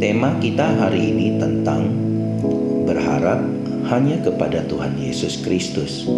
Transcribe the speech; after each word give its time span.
tema 0.00 0.32
kita 0.40 0.80
hari 0.80 1.12
ini 1.12 1.36
tentang 1.36 1.92
berharap 2.88 3.44
hanya 3.92 4.16
kepada 4.24 4.64
Tuhan 4.64 4.96
Yesus 4.96 5.44
Kristus. 5.44 6.08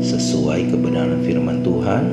Sesuai 0.00 0.72
kebenaran 0.72 1.20
firman 1.20 1.60
Tuhan 1.60 2.04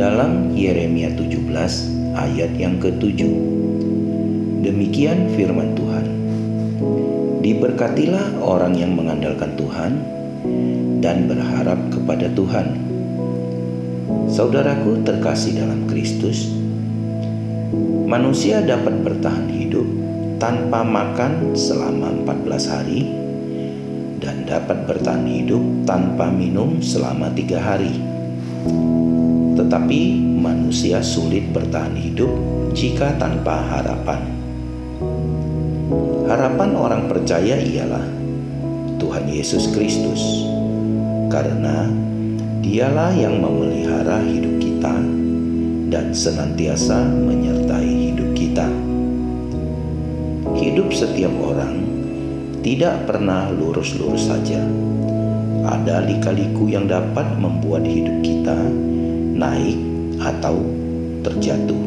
dalam 0.00 0.56
Yeremia 0.56 1.12
17 1.12 2.16
ayat 2.16 2.56
yang 2.56 2.80
ke-7. 2.80 3.28
Demikian 4.64 5.28
firman 5.36 5.76
Tuhan. 5.76 6.06
Diberkatilah 7.44 8.40
orang 8.40 8.80
yang 8.80 8.96
mengandalkan 8.96 9.52
Tuhan 9.52 10.00
dan 11.04 11.28
berharap 11.28 11.76
kepada 11.92 12.32
Tuhan. 12.32 12.80
Saudaraku 14.32 15.04
terkasih 15.04 15.60
dalam 15.60 15.84
Kristus, 15.84 16.48
manusia 18.08 18.64
dapat 18.64 19.04
bertahan 19.04 19.48
hidup 19.52 19.63
tanpa 20.36 20.84
makan 20.86 21.56
selama 21.56 22.12
14 22.22 22.70
hari 22.70 23.02
dan 24.20 24.46
dapat 24.46 24.86
bertahan 24.86 25.24
hidup 25.24 25.64
tanpa 25.88 26.30
minum 26.30 26.78
selama 26.84 27.32
tiga 27.32 27.58
hari. 27.58 27.96
Tetapi 29.58 30.00
manusia 30.38 31.00
sulit 31.00 31.48
bertahan 31.50 31.96
hidup 31.98 32.30
jika 32.76 33.16
tanpa 33.16 33.64
harapan. 33.74 34.22
Harapan 36.28 36.70
orang 36.76 37.02
percaya 37.08 37.56
ialah 37.56 38.04
Tuhan 39.00 39.26
Yesus 39.32 39.72
Kristus, 39.72 40.20
karena 41.32 42.04
Dialah 42.64 43.12
yang 43.12 43.44
memelihara 43.44 44.24
hidup 44.24 44.56
kita 44.56 44.96
dan 45.92 46.16
senantiasa 46.16 47.04
menyertai 47.06 48.08
hidup 48.08 48.32
kita. 48.32 48.66
Hidup 50.54 50.94
setiap 50.94 51.34
orang 51.42 51.82
tidak 52.62 53.10
pernah 53.10 53.50
lurus-lurus 53.50 54.30
saja. 54.30 54.62
Ada 55.66 56.06
lika-liku 56.06 56.70
yang 56.70 56.86
dapat 56.86 57.26
membuat 57.36 57.82
hidup 57.82 58.22
kita 58.22 58.56
naik 59.34 59.76
atau 60.22 60.62
terjatuh. 61.26 61.82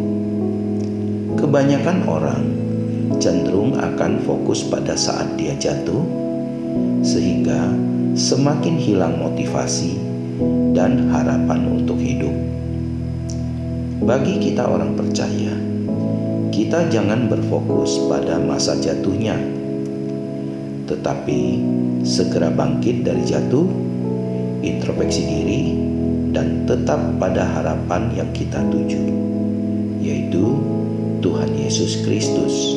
Kebanyakan 1.39 1.97
orang 2.11 2.43
cenderung 3.23 3.79
akan 3.79 4.19
fokus 4.27 4.67
pada 4.67 4.99
saat 4.99 5.31
dia 5.39 5.55
jatuh, 5.55 6.03
sehingga 7.01 7.71
semakin 8.19 8.75
hilang 8.75 9.15
motivasi 9.15 9.95
dan 10.75 11.07
harapan 11.13 11.71
untuk 11.71 11.97
hidup. 11.97 12.35
Bagi 14.03 14.37
kita 14.43 14.67
orang 14.67 14.93
percaya, 14.93 15.55
kita 16.57 16.89
jangan 16.89 17.29
berfokus 17.29 18.01
pada 18.09 18.41
masa 18.41 18.73
jatuhnya, 18.81 19.37
tetapi 20.89 21.61
segera 22.01 22.49
bangkit 22.49 23.05
dari 23.05 23.21
jatuh, 23.21 23.69
introspeksi 24.65 25.21
diri, 25.21 25.63
dan 26.33 26.65
tetap 26.65 26.97
pada 27.21 27.45
harapan 27.45 28.09
yang 28.09 28.25
kita 28.33 28.57
tuju, 28.73 28.97
yaitu 30.01 30.57
Tuhan 31.21 31.53
Yesus 31.53 32.01
Kristus. 32.01 32.73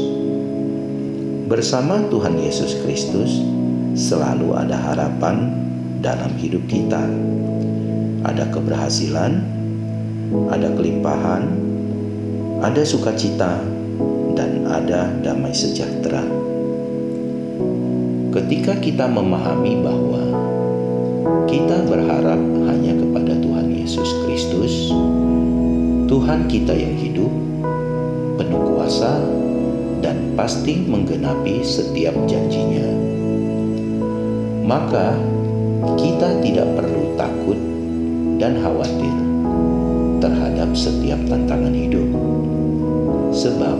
Bersama 1.48 2.04
Tuhan 2.12 2.36
Yesus 2.36 2.76
Kristus, 2.84 3.40
selalu 3.96 4.60
ada 4.60 4.76
harapan 4.76 5.56
dalam 6.04 6.36
hidup 6.36 6.68
kita. 6.68 7.00
Ada 8.28 8.44
keberhasilan, 8.52 9.40
ada 10.52 10.68
kelimpahan, 10.76 11.69
ada 12.60 12.84
sukacita, 12.84 13.56
dan 14.36 14.68
ada 14.68 15.08
damai 15.24 15.52
sejahtera. 15.56 16.20
Ketika 18.30 18.76
kita 18.78 19.08
memahami 19.08 19.80
bahwa 19.80 20.22
kita 21.48 21.88
berharap 21.88 22.38
hanya 22.68 22.94
kepada 23.00 23.32
Tuhan 23.40 23.66
Yesus 23.72 24.08
Kristus, 24.28 24.92
Tuhan 26.06 26.52
kita 26.52 26.76
yang 26.76 27.00
hidup, 27.00 27.32
penuh 28.36 28.62
kuasa, 28.76 29.24
dan 30.04 30.36
pasti 30.36 30.84
menggenapi 30.84 31.64
setiap 31.64 32.12
janjinya, 32.28 32.86
maka 34.68 35.16
kita 35.96 36.44
tidak 36.44 36.68
perlu 36.76 37.16
takut 37.16 37.58
dan 38.36 38.60
khawatir 38.60 39.16
terhadap 40.20 40.76
setiap 40.76 41.18
tantangan 41.26 41.72
hidup, 41.72 42.29
sebab 43.30 43.78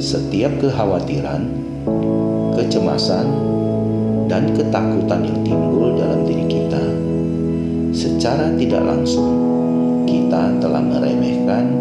setiap 0.00 0.52
kekhawatiran, 0.60 1.48
kecemasan, 2.56 3.26
dan 4.28 4.52
ketakutan 4.52 5.24
yang 5.24 5.40
timbul 5.40 5.96
dalam 5.96 6.28
diri 6.28 6.44
kita 6.44 6.82
secara 7.96 8.52
tidak 8.60 8.84
langsung 8.84 9.30
kita 10.04 10.60
telah 10.60 10.84
meremehkan 10.84 11.72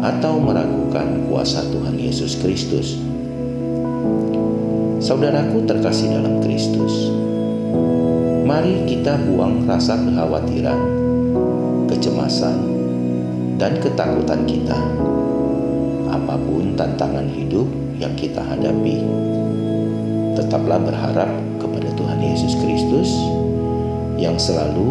atau 0.00 0.40
meragukan 0.40 1.28
kuasa 1.28 1.66
Tuhan 1.68 1.98
Yesus 1.98 2.38
Kristus. 2.40 2.96
Saudaraku 5.00 5.66
terkasih 5.66 6.14
dalam 6.14 6.38
Kristus, 6.44 7.10
mari 8.46 8.84
kita 8.86 9.16
buang 9.28 9.66
rasa 9.66 9.98
kekhawatiran, 9.98 10.80
kecemasan, 11.90 12.56
dan 13.60 13.76
ketakutan 13.80 14.46
kita. 14.48 14.78
Apa 16.10 16.34
pun 16.34 16.74
tantangan 16.74 17.30
hidup 17.30 17.70
yang 18.02 18.10
kita 18.18 18.42
hadapi, 18.42 18.98
tetaplah 20.34 20.82
berharap 20.82 21.30
kepada 21.62 21.86
Tuhan 21.94 22.18
Yesus 22.18 22.58
Kristus 22.58 23.14
yang 24.18 24.34
selalu 24.34 24.90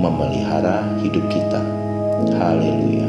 memelihara 0.00 0.88
hidup 1.04 1.28
kita. 1.28 1.60
Haleluya. 2.40 3.04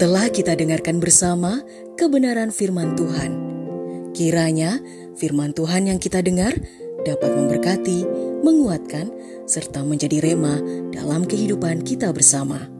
Telah 0.00 0.26
kita 0.32 0.58
dengarkan 0.58 0.98
bersama 0.98 1.62
kebenaran 1.94 2.50
firman 2.50 2.98
Tuhan. 2.98 3.30
Kiranya 4.10 4.82
firman 5.14 5.54
Tuhan 5.54 5.86
yang 5.86 6.02
kita 6.02 6.18
dengar 6.18 6.56
dapat 7.06 7.30
memberkati, 7.30 8.08
menguatkan, 8.42 9.06
serta 9.46 9.86
menjadi 9.86 10.18
rema 10.18 10.58
dalam 10.90 11.28
kehidupan 11.28 11.86
kita 11.86 12.10
bersama. 12.10 12.79